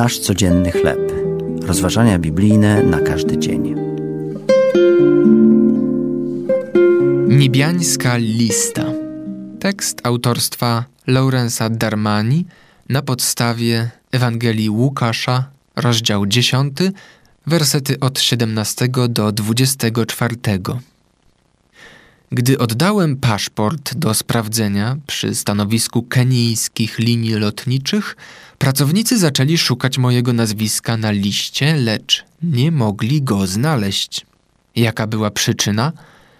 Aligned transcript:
Nasz 0.00 0.18
codzienny 0.18 0.72
chleb. 0.72 1.12
Rozważania 1.62 2.18
biblijne 2.18 2.82
na 2.82 3.00
każdy 3.00 3.38
dzień. 3.38 3.74
Niebiańska 7.28 8.16
lista. 8.16 8.84
Tekst 9.58 10.00
autorstwa 10.02 10.84
Laurensa 11.06 11.70
Darmani 11.70 12.46
na 12.88 13.02
podstawie 13.02 13.90
Ewangelii 14.12 14.70
Łukasza, 14.70 15.44
rozdział 15.76 16.26
10, 16.26 16.78
wersety 17.46 18.00
od 18.00 18.20
17 18.20 18.88
do 19.08 19.32
24. 19.32 20.36
Gdy 22.32 22.58
oddałem 22.58 23.16
paszport 23.16 23.94
do 23.94 24.14
sprawdzenia 24.14 24.96
przy 25.06 25.34
stanowisku 25.34 26.02
kenijskich 26.02 26.98
linii 26.98 27.34
lotniczych, 27.34 28.16
pracownicy 28.58 29.18
zaczęli 29.18 29.58
szukać 29.58 29.98
mojego 29.98 30.32
nazwiska 30.32 30.96
na 30.96 31.10
liście, 31.10 31.74
lecz 31.74 32.24
nie 32.42 32.70
mogli 32.70 33.22
go 33.22 33.46
znaleźć. 33.46 34.26
Jaka 34.76 35.06
była 35.06 35.30
przyczyna? 35.30 35.92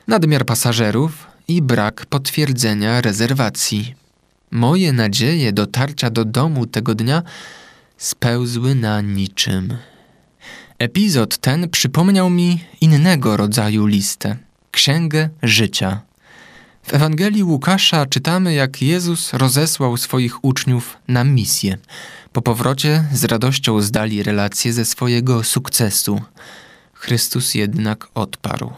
Nadmiar 0.08 0.46
pasażerów 0.46 1.26
i 1.48 1.62
brak 1.62 2.06
potwierdzenia 2.06 3.00
rezerwacji. 3.00 3.94
Moje 4.50 4.92
nadzieje 4.92 5.52
dotarcia 5.52 6.10
do 6.10 6.24
domu 6.24 6.66
tego 6.66 6.94
dnia 6.94 7.22
spełzły 7.96 8.74
na 8.74 9.00
niczym. 9.00 9.76
Epizod 10.78 11.38
ten 11.38 11.68
przypomniał 11.68 12.30
mi 12.30 12.64
innego 12.80 13.36
rodzaju 13.36 13.86
listę 13.86 14.49
Księgę 14.80 15.28
Życia. 15.42 16.00
W 16.82 16.94
Ewangelii 16.94 17.44
Łukasza 17.44 18.06
czytamy, 18.06 18.54
jak 18.54 18.82
Jezus 18.82 19.32
rozesłał 19.32 19.96
swoich 19.96 20.44
uczniów 20.44 20.96
na 21.08 21.24
misję. 21.24 21.78
Po 22.32 22.42
powrocie 22.42 23.04
z 23.12 23.24
radością 23.24 23.80
zdali 23.80 24.22
relacje 24.22 24.72
ze 24.72 24.84
swojego 24.84 25.44
sukcesu. 25.44 26.20
Chrystus 26.94 27.54
jednak 27.54 28.08
odparł. 28.14 28.72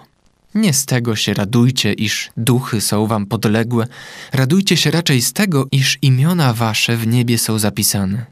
Nie 0.54 0.72
z 0.72 0.86
tego 0.86 1.16
się 1.16 1.34
radujcie, 1.34 1.92
iż 1.92 2.30
duchy 2.36 2.80
są 2.80 3.06
wam 3.06 3.26
podległe, 3.26 3.86
radujcie 4.32 4.76
się 4.76 4.90
raczej 4.90 5.22
z 5.22 5.32
tego, 5.32 5.66
iż 5.72 5.98
imiona 6.02 6.52
wasze 6.52 6.96
w 6.96 7.06
niebie 7.06 7.38
są 7.38 7.58
zapisane. 7.58 8.26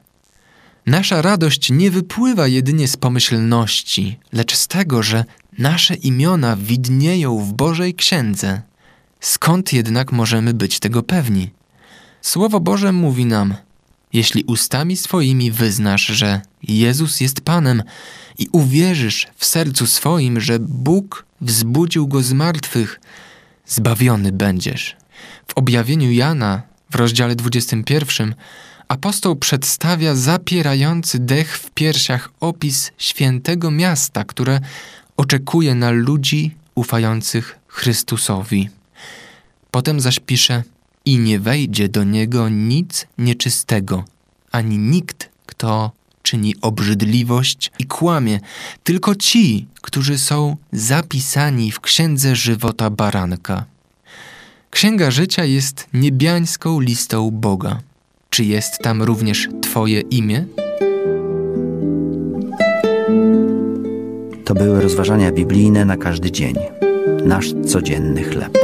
Nasza 0.91 1.23
radość 1.23 1.71
nie 1.71 1.91
wypływa 1.91 2.49
jedynie 2.49 2.89
z 2.89 2.97
pomyślności, 2.97 4.19
lecz 4.33 4.57
z 4.57 4.69
tego, 4.69 5.03
że 5.03 5.25
nasze 5.59 5.95
imiona 5.95 6.57
widnieją 6.57 7.39
w 7.39 7.53
Bożej 7.53 7.95
Księdze. 7.95 8.63
Skąd 9.21 9.73
jednak 9.73 10.13
możemy 10.13 10.55
być 10.55 10.79
tego 10.79 11.03
pewni? 11.03 11.51
Słowo 12.23 12.61
Boże 12.61 12.93
mówi 12.93 13.27
nam: 13.27 13.55
Jeśli 14.13 14.45
ustami 14.45 14.97
swoimi 14.97 15.51
wyznasz, 15.51 16.07
że 16.07 16.41
Jezus 16.63 17.21
jest 17.21 17.41
Panem 17.41 17.83
i 18.39 18.49
uwierzysz 18.53 19.27
w 19.37 19.45
sercu 19.45 19.87
swoim, 19.87 20.41
że 20.41 20.59
Bóg 20.59 21.27
wzbudził 21.41 22.09
go 22.09 22.23
z 22.23 22.33
martwych, 22.33 23.01
zbawiony 23.67 24.33
będziesz. 24.33 24.97
W 25.47 25.53
objawieniu 25.55 26.13
Jana 26.13 26.63
w 26.91 26.95
rozdziale 26.95 27.37
21 27.37 28.35
apostoł 28.91 29.37
przedstawia 29.37 30.15
zapierający 30.15 31.19
dech 31.19 31.59
w 31.59 31.71
piersiach 31.71 32.31
opis 32.41 32.93
świętego 32.99 33.71
miasta, 33.71 34.25
które 34.25 34.61
oczekuje 35.17 35.75
na 35.75 35.91
ludzi 35.91 36.55
ufających 36.75 37.59
Chrystusowi. 37.69 38.69
Potem 39.71 40.01
zaś 40.01 40.21
pisze: 40.21 40.63
I 41.05 41.19
nie 41.19 41.41
wejdzie 41.41 41.89
do 41.89 42.05
niego 42.05 42.49
nic 42.49 43.07
nieczystego, 43.19 44.05
ani 44.53 44.79
nikt, 44.79 45.29
kto 45.47 45.93
czyni 46.23 46.55
obrzydliwość 46.61 47.71
i 47.79 47.85
kłamie, 47.85 48.41
tylko 48.85 49.15
ci, 49.15 49.67
którzy 49.81 50.19
są 50.19 50.57
zapisani 50.73 51.73
w 51.73 51.81
księdze 51.81 52.37
żywota 52.37 52.91
baranka. 52.91 53.65
Księga 54.71 55.11
życia 55.11 55.45
jest 55.45 55.87
niebiańską 55.93 56.81
listą 56.81 57.31
Boga. 57.31 57.81
Czy 58.41 58.45
jest 58.45 58.79
tam 58.79 59.03
również 59.03 59.49
Twoje 59.63 60.01
imię? 60.01 60.45
To 64.45 64.55
były 64.55 64.81
rozważania 64.81 65.33
biblijne 65.33 65.85
na 65.85 65.97
każdy 65.97 66.31
dzień. 66.31 66.55
Nasz 67.25 67.53
codzienny 67.67 68.23
chleb. 68.23 68.59